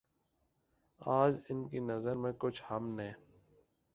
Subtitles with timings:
[1.01, 3.11] آج ان کی نظر میں کچھ ہم نے